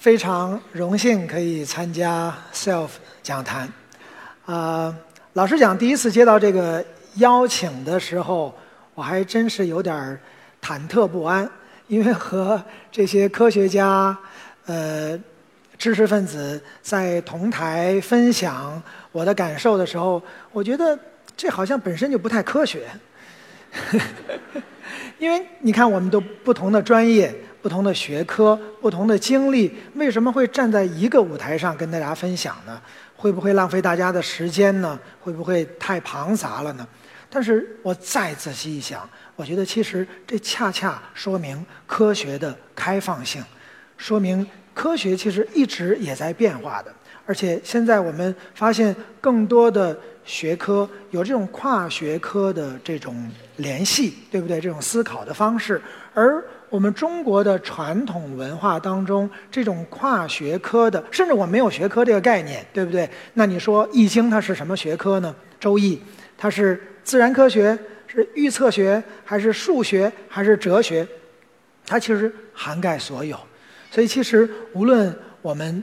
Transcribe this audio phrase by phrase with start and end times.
[0.00, 2.88] 非常荣幸可以参加 SELF
[3.22, 3.70] 讲坛。
[4.46, 4.96] 啊，
[5.34, 6.82] 老实讲，第一次接到这个
[7.16, 8.58] 邀请的时候，
[8.94, 10.18] 我还真是有点
[10.62, 11.46] 忐忑不安，
[11.86, 12.58] 因为和
[12.90, 14.16] 这些科学家、
[14.64, 15.20] 呃
[15.76, 18.82] 知识分子在同台分享
[19.12, 20.98] 我的感受的时候，我觉得
[21.36, 22.86] 这好像本身就不太科学。
[25.20, 27.34] 因为你看，我们都不同的专业。
[27.62, 32.80] 不同的学科、不同的经历，为什么会站在一个舞台上跟大家分享呢？
[33.16, 34.98] 会不会浪费大家的时间呢？
[35.20, 36.86] 会不会太庞杂了呢？
[37.28, 43.44] 但是我再仔细一想，我觉得其实这恰恰说明科学的开放性，
[43.96, 46.92] 说明科学其实一直也在变化的。
[47.26, 54.60] 而且现在我们发现更多的学科有这种跨学科的这种联系，对不对？
[54.60, 55.80] 这种思考的方式，
[56.12, 63.10] 而我们中国的传统文化当中，这种跨学科的，甚至我没有学科这个概念，对不对？
[63.34, 65.34] 那你说《易经》它是什么学科呢？
[65.58, 65.96] 《周易》
[66.38, 71.06] 它是自然科学，是预测学，还是数学，还是哲学？
[71.84, 73.36] 它其实涵盖所有。
[73.90, 75.12] 所以其实无论
[75.42, 75.82] 我们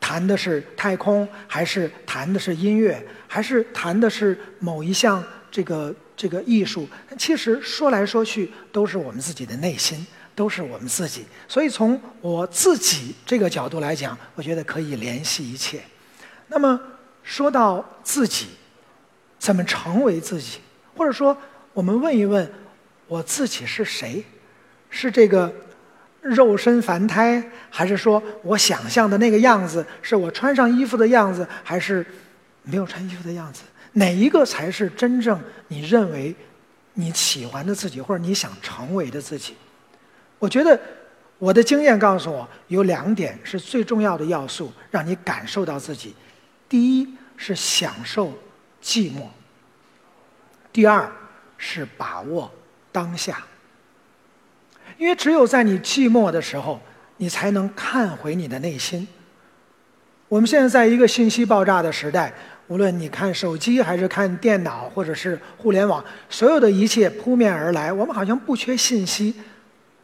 [0.00, 10.06] 谈的是太空，还是谈的是音乐，还是谈的是某一项这个这个艺术，其实说来说去都是我们自己的内心。
[10.38, 15.82] 都是我们自己，所以从我自己这个角度来讲，我觉得可以联系一切。
[16.46, 16.80] 那么
[17.24, 18.46] 说到自己，
[19.36, 20.60] 怎么成为自己？
[20.96, 21.36] 或者说，
[21.72, 22.48] 我们问一问，
[23.08, 24.24] 我自己是谁？
[24.90, 25.52] 是这个
[26.20, 29.84] 肉身凡胎，还是说我想象的那个样子？
[30.00, 32.06] 是我穿上衣服的样子，还是
[32.62, 33.62] 没有穿衣服的样子？
[33.94, 36.32] 哪一个才是真正你认为
[36.94, 39.56] 你喜欢的自己，或者你想成为的自己？
[40.38, 40.78] 我觉得
[41.38, 46.14] 我的经验告诉我，有两点是最重要的要素，让你感受到自己。
[46.68, 48.32] 第一是享受
[48.82, 49.22] 寂寞，
[50.72, 51.10] 第二
[51.56, 52.50] 是把握
[52.92, 53.42] 当下。
[54.96, 56.80] 因为只有在你寂寞的时候，
[57.16, 59.06] 你才能看回你的内心。
[60.28, 62.32] 我们现在在一个信息爆炸的时代，
[62.66, 69.34] 无论你看手机还是看电脑，或者是互联网，所有的一切扑面而来，我们好像不缺信息。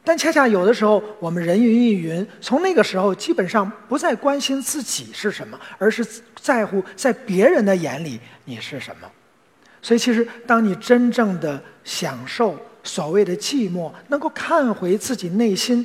[0.06, 2.26] 但恰恰有的时候，我们人云亦云。
[2.40, 6.06] 从那个时候，基本上不再关心自己是什么，而是
[6.38, 9.10] 在乎在别人的眼里你是什么。
[9.80, 15.84] 所以，其实当你真正的享受所谓的寂寞，能够看回自己内心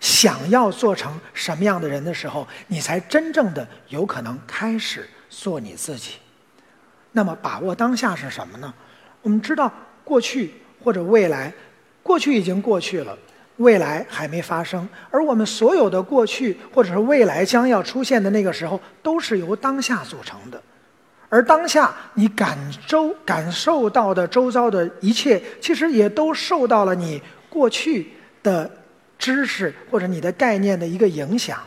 [0.00, 6.16] 想要做成什么样的人的时候，你才真正的有可能开始做你自己。
[7.12, 8.72] 那么，把握当下是什么呢？
[9.22, 9.72] 我们知道，
[10.04, 10.52] 过去
[10.84, 11.50] 或者未来，
[12.02, 13.16] 过去已经过去了。
[13.56, 20.62] 未来还没发生，而我们所有的过去或者是未来将要出现的那个时候，都是由当下组成的。
[21.28, 22.56] 而当下你感
[22.86, 28.06] 周感受到的周遭的一切，其实也都受到了你过去
[28.42, 28.70] 的
[29.18, 31.58] 知识或者你的概念的一个影响。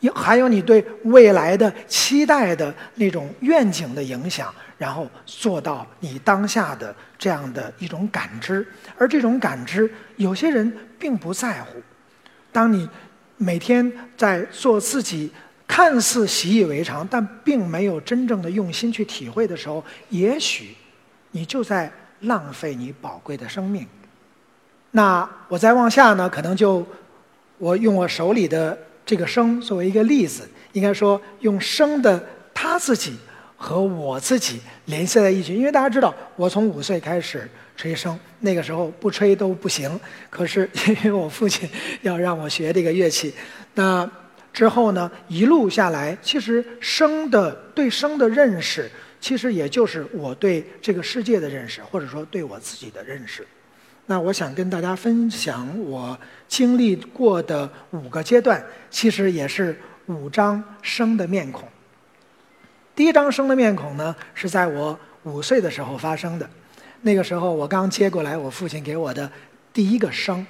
[0.00, 11.76] 有还有你对未来的期待的那种愿景的影响，然后做到你当下的这样的一种感知，而这种感知，有些人并不在乎。
[12.50, 12.88] 当你
[13.36, 15.30] 每天在做自己
[15.68, 20.74] 看似习以为常，但并没有真正的用心去体会的时候，也许
[21.32, 23.86] 你就在浪费你宝贵的生命。
[24.92, 26.26] 那我再往下呢？
[26.26, 26.86] 可能就
[27.58, 28.78] 我用我手里的。
[29.06, 32.24] 这个生作为一个例子，应该说用生的
[32.54, 33.16] 他自己
[33.62, 35.54] 和我自己联系在一起。
[35.54, 37.46] 因为大家知道，我从五岁开始
[37.76, 40.00] 吹笙，那个时候不吹都不行。
[40.30, 40.68] 可是
[41.04, 41.68] 因为我父亲
[42.00, 43.34] 要让我学这个乐器，
[43.74, 44.10] 那
[44.50, 48.90] 之后呢，一路下来，其实笙的对笙的认识，
[49.20, 53.46] 其实也就是我对这个世界的认识，或者说对我自己的认识。
[54.06, 56.18] 那我想跟大家分享我
[56.48, 61.68] 经历过的五个阶段，其实也是五张生的面孔。
[63.00, 66.46] 第一张生的面孔呢，是在我五岁的时候发生的。
[67.00, 69.32] 那个时候我刚接过来我父亲给我的
[69.72, 70.46] 第一个生，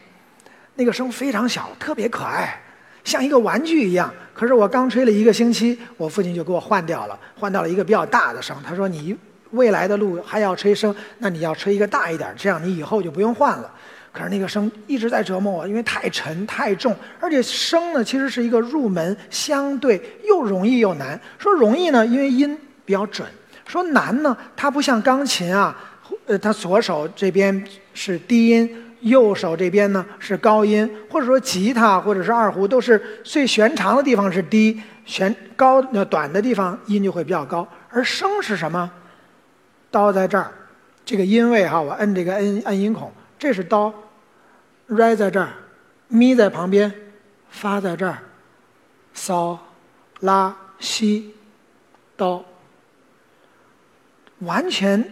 [0.75, 2.61] 那个生非常小，特别可爱，
[3.05, 4.13] 像一个玩具一样。
[4.35, 8.57] 可是我刚吹了一个星期，我父亲就给我换掉了，换到了一个比较大的声。
[8.67, 9.17] 他说：“你
[9.53, 13.73] 未来的路还要吹声，那你要吹一个大一点，这样你以后就不用换了。”
[14.13, 21.19] 可是那个声一直在折磨我，因为太沉太重，而且声呢其实是一个入门，相对又容易又难。
[21.39, 23.25] 说容易呢，因为音比较准；
[23.65, 25.77] 说难呢，它不像钢琴啊，
[26.27, 27.65] 呃，它左手这边
[27.95, 37.67] 是低音，右手这边呢是高音，或者说吉他或者是二胡都是最弦长的地方是低，弦高那短的地方音就会比较高。
[37.89, 38.91] 而声是什么？
[39.89, 40.51] 刀在这儿，
[41.05, 43.13] 这个音位哈，我摁这个摁摁音孔。
[43.41, 43.93] 这是刀
[44.87, 45.49] ，re 在这儿，
[46.09, 46.93] 咪在旁边，
[47.49, 48.19] 发在这儿，
[49.15, 49.59] 骚，
[50.21, 51.35] 拉，西，
[52.19, 52.45] 刀，
[54.41, 55.03] 完全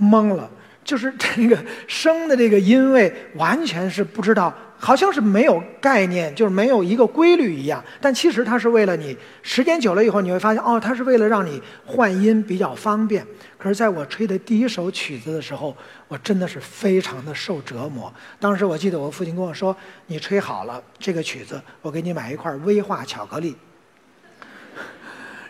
[0.00, 0.50] 懵了，
[0.82, 4.52] 就是这个声的这个音位，完全是不知道。
[4.78, 7.84] 好像是没有概念，就是没有一个规律一样。
[8.00, 13.26] 但其实它是为了你，时间久了以后，你会发现，哦，它是为了让你换音比较方便。
[13.58, 15.76] 可是在我吹的第一首曲子的时候，
[16.06, 18.12] 我真的是非常的受折磨。
[18.38, 19.76] 当时我记得我父亲跟我说
[20.06, 23.56] ：“你吹好了这个曲子，我给你买一块威化巧克力。”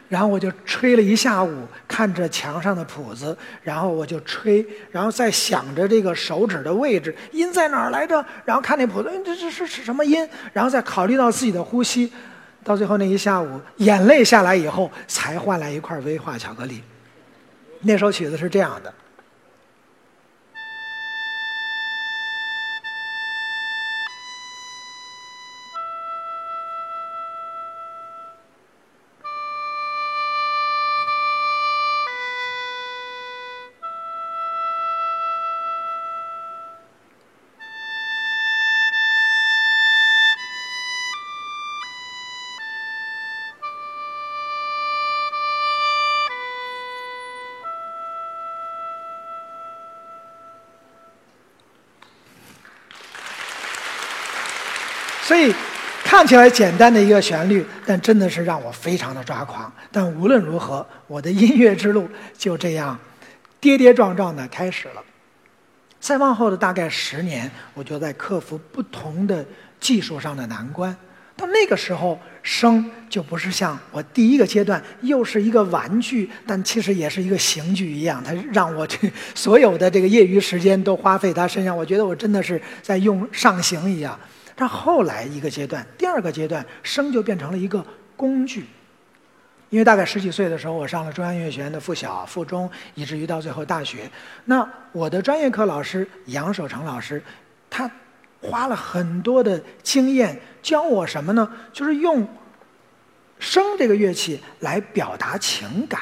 [0.09, 8.25] 然后我就吹了一下午，看着墙上的谱子，然后我就吹，然后再想着这个手指的位置，音在哪儿来着？
[8.45, 10.27] 然后看那谱子，这这是是什么音？
[10.53, 12.11] 然后再考虑到自己的呼吸，
[12.65, 16.83] 到最后那一下午，眼泪下来以后，才换来一块威化巧克力。
[17.83, 18.93] 那首曲子是这样的。
[55.29, 55.55] 所以
[56.03, 59.71] 看起来简单的一个旋律，但真的是让我非常的抓狂。
[59.93, 62.09] 但无论如何，我的音乐之路
[62.39, 62.99] 就这样
[63.61, 65.05] 跌跌撞撞的开始了。
[66.01, 69.45] 再往后的大概十年，我就在克服不同的
[69.79, 70.97] 技术上的难关。
[71.37, 78.25] 到那个时候，声就不是像我第一个阶段又是一个玩具，但其实也是一个刑具一样。
[78.25, 78.97] 它让我这
[79.35, 84.19] 所有的这个业余时间都花费它身上，我觉得我真的是在用上刑一样。
[84.61, 87.85] 但后来一个阶段，第二个阶段，声就变成了一个
[88.17, 88.67] 工具。
[89.71, 94.11] 因为大概十几岁的时候，我上了中央音乐学院的附小、附中，以至于到最后大学。
[94.47, 97.23] 那我的专业课老师杨守成老师，
[97.71, 97.89] 他
[98.41, 101.49] 花了很多的经验教我什么呢？
[101.73, 102.27] 就是用
[103.39, 106.01] 声这个乐器来表达情感。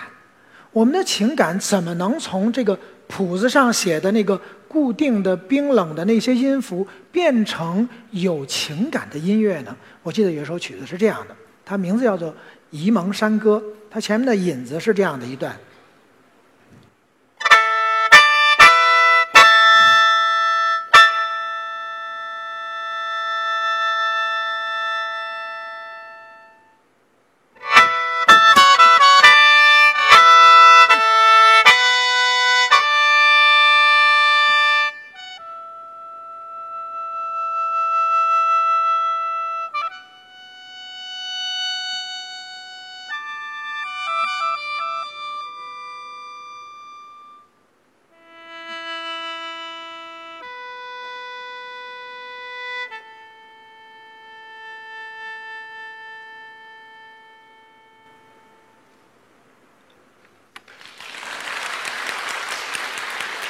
[0.77, 2.79] 我们的情感怎么能从这个
[3.09, 4.39] 谱子上写的那个？
[4.69, 9.75] 固定的冰冷的那些音符变成有情感的音乐呢？
[10.03, 11.35] 我记得有一首曲子是这样的，
[11.65, 12.29] 它名字叫做
[12.73, 13.57] 《沂蒙山歌》，
[13.91, 15.57] 它前面的引子是这样的一段。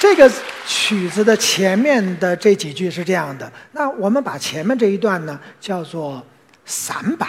[0.09, 0.33] 这个
[0.65, 6.25] 曲子的前面的这几句是这样的，那我们把前面这一段呢叫做
[6.65, 7.29] 散板，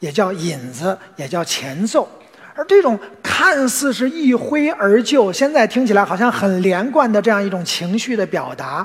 [0.00, 2.08] 也叫引子，也叫前奏。
[2.56, 8.84] 而这种看似是一挥而就，现在听起来好像很连贯的这样一种情绪的表达，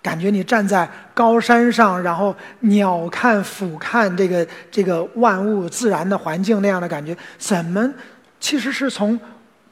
[0.00, 7.92] 感觉你站在高山上，然后鸟瞰俯瞰这个这个万物自然的环境那样的感觉，怎么
[8.38, 9.18] 其实是从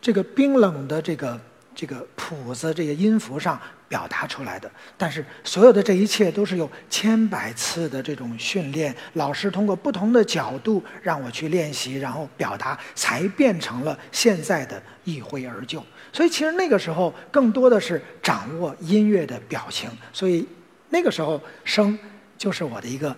[0.03, 1.39] 这个冰冷的这个。
[1.75, 3.59] 这个谱子、这个音符上
[3.89, 15.85] 表达出来的，但是所有的这一切都是有千百次的这种训练，老师通过不同的角度让我去练习，然后表达，才变成了现在的一挥而就。
[16.13, 20.47] 所以其实那个时候更多的是掌握音乐的表情，所以
[20.89, 21.99] 那个时候声
[22.37, 23.17] 就是我的一个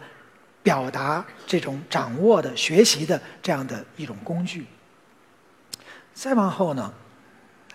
[0.62, 4.66] 表达这种掌握的、学习的这样的一种工具。
[6.14, 6.92] 再往后呢，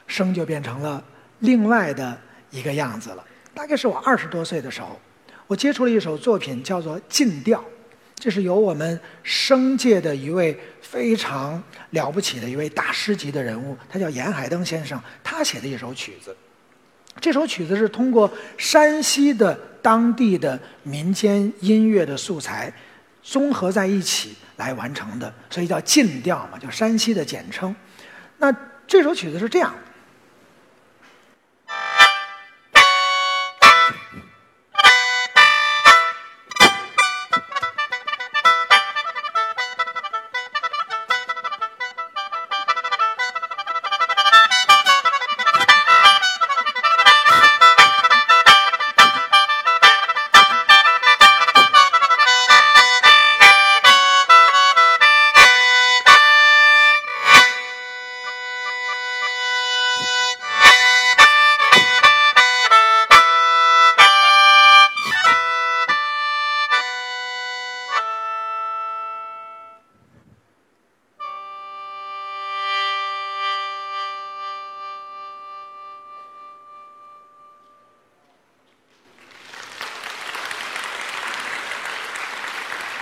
[0.08, 1.04] 声就变成了
[1.40, 3.24] 另外的一个样子了。
[3.54, 5.00] 大概是我二十多岁的时候，
[5.46, 7.60] 我接触了一首作品，叫做《禁调》，
[8.16, 11.62] 这是由我们声界的一位非常
[11.92, 16.36] 了不起的一位大师级的人物，他叫严海登先生，他写的一首曲子。
[17.20, 22.72] 这首曲子是通过山西的当地的民间音乐的素材
[23.24, 27.76] 综合在一起来完成的，所以叫禁调嘛，叫山西的简称。
[28.38, 29.74] 那这首曲子是这样。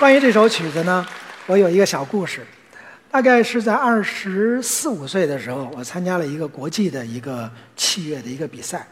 [0.05, 1.03] 关于这首曲子呢，
[1.47, 2.41] 我有一个小故事。
[3.09, 8.85] 大概是在二十四五岁的时候，我参加了一个国际的一个器乐的一个比赛。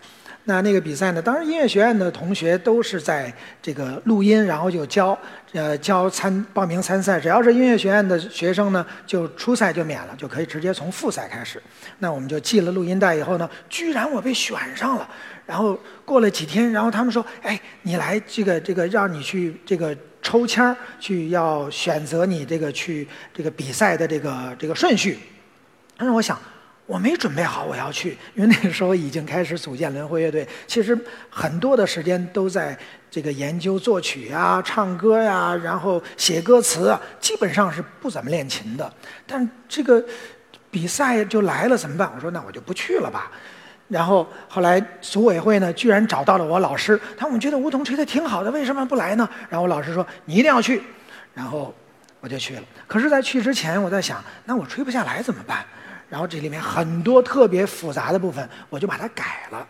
[0.45, 5.15] 那那个比赛呢，当时音乐学院的同学都是在这个录音，然后就交，
[5.51, 7.19] 呃，交参报名参赛。
[7.19, 11.61] 只要是音乐学院的学生呢，就初赛就免了，就可以直接从复赛开始。
[11.99, 15.07] 那我们就寄了录音带以后呢，居然我被选上了。
[15.45, 25.19] 然后过了几天，然后他们说：“哎，你来这个这个，让你去这个。”抽签儿去要选择你这个去这个比赛的这个这个顺序，
[25.95, 26.39] 但是我想
[26.85, 30.97] 我没准备好我要去，因为那个时候已经开始组建轮回乐队，其实
[31.29, 32.77] 很多的时间都在
[33.11, 38.91] 这个研究作曲呀、唱歌呀，然后写歌词啊，基本上是不怎么练琴的。
[39.27, 40.03] 但这个
[40.71, 42.11] 比赛就来了怎么办？
[42.15, 43.31] 我说那我就不去了吧。
[43.93, 49.29] 然后后来组委会呢，居然找到了我老师，他们觉得梧桐吹的挺好的，为什么不来呢？
[49.47, 50.81] 然后我老师说你一定要去，
[51.35, 51.71] 然后
[52.19, 52.63] 我就去了。
[52.87, 55.63] 可是，在去之前，我在想，那我吹不下来怎么办？
[56.09, 59.67] 然后这里面很多特别复杂的部分，我就把它改了，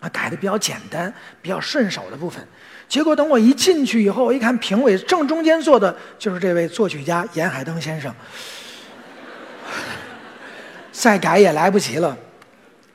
[0.00, 2.46] 啊，改的比较简单、比较顺手的部分。
[2.86, 8.14] 结果等我一进去以后，我一看评委正中间坐的就是这位作曲家严海登先生，
[10.92, 12.14] 再改也来不及了。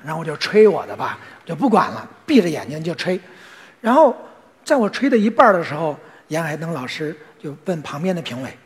[0.03, 3.19] 然后我就吹我的吧，就不管了，闭着眼睛就吹。
[3.81, 4.15] 然后
[4.63, 8.57] 在我吹的一半的时候，严海登老师就问旁边的评委：“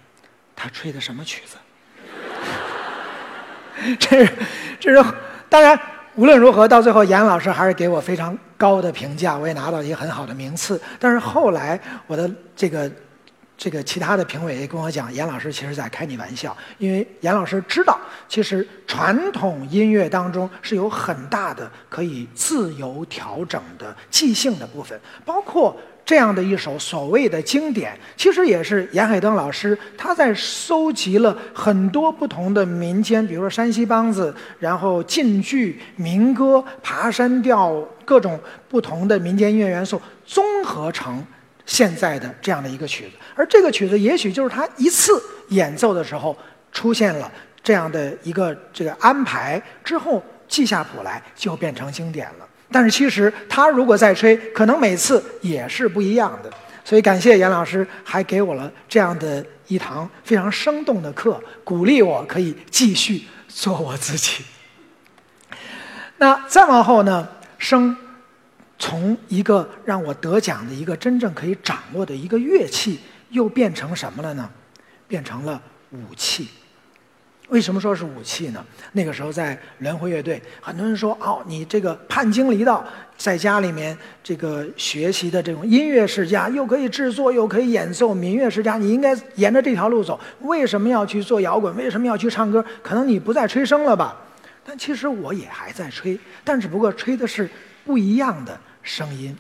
[0.56, 1.58] 他吹的什么曲子？”
[4.00, 4.34] 这是，
[4.80, 5.14] 这是
[5.50, 5.80] 当然，
[6.16, 10.82] 无论如何，到最后严老师还是给我非常高的评价，我也拿到一个很好的名次。
[11.00, 12.92] 但是后来我的这个。
[13.58, 18.00] 这个其他的评委也跟我讲，严老师其实在开你玩笑，因为严老师知道，
[18.30, 41.26] 其实传统音乐当中是有很大的可以自由调整的即兴的部分，包括这样的一首所谓的经典，其实也是严海登老师他在收集了很多不同的民间，比如说山西梆子，然后晋剧、民歌、爬山调各种不同的民间音乐元素综合成。
[41.68, 46.36] 现在的这样的一个曲子，而这个曲子也许就是他一次演奏的时候
[46.72, 47.30] 出现了
[47.62, 52.48] 这样的一个这个安排之后记下谱来就变成经典了。
[52.72, 56.50] 但是其实他如果再吹，可能每次也是不一样的。
[56.86, 64.46] 所以感谢严老师还给我了这样的一堂非常生动的课，鼓励我可以继续做我自己。
[66.16, 67.96] 那再往后呢，生。
[68.80, 74.50] 从一个让我得奖的一个真正可以掌握的一个乐器，又变成什么了呢？
[75.08, 76.48] 变成了武器。
[77.50, 78.62] 为什么说是武器呢？
[78.92, 82.86] 那个时候在轮回乐队，很多人说：“哦，你这个叛经离道，
[83.18, 90.20] 在家里面这个学习的这种音乐世家，又可以制作，又可以演奏民乐世家，你应该沿着这条路走。
[90.42, 91.74] 为什么要去做摇滚？
[91.78, 92.64] 为什么要去唱歌？
[92.84, 94.16] 可能你不再吹笙了吧？
[94.66, 97.50] 但其实我也还在吹，但只不过吹的是
[97.86, 99.38] 不一样的。”声音，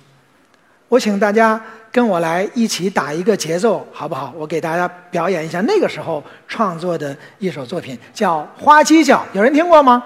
[0.89, 4.33] 我请大家跟我来一起打一个节奏，好不好？
[4.35, 10.03] 我给大家表演一下那个时候创作的一首作品，叫《花鸡叫》，有人听过吗？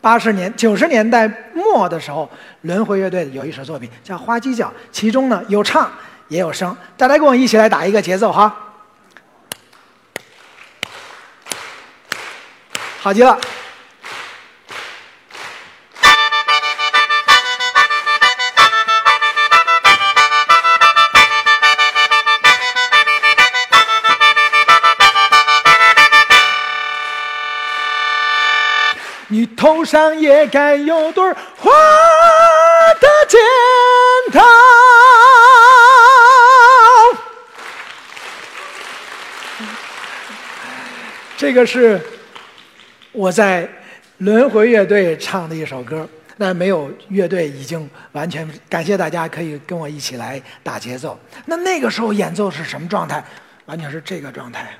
[0.00, 2.28] 八十年、九十年代末的时候，
[2.62, 5.88] 轮回乐队有一首作品叫《花鸡叫》，其中呢有唱
[6.26, 6.76] 也有声。
[6.96, 8.54] 大家跟我一起来打一个节奏哈，
[12.98, 13.38] 好极了。
[29.88, 31.24] 上也该有对
[31.56, 31.70] 花
[33.00, 33.40] 的剪
[34.30, 34.42] 刀。
[41.38, 41.98] 这个是
[43.12, 43.66] 我在
[44.18, 51.18] 轮回乐队唱的一首歌，那没有乐队已经完全感谢大家可以跟我一起来打节奏。
[51.46, 53.24] 那那个时候演奏是什么状态？
[53.64, 54.76] 完全是这个状态，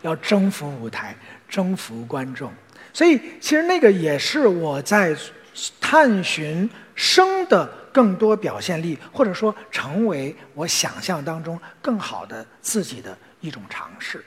[0.00, 1.14] 要征服舞台，
[1.46, 2.50] 征服观众。
[2.94, 5.14] 所以，其实那个也是我在
[5.80, 14.24] 探寻生的更多表现力，或者说成为我想象当中更好的自己的一种尝试。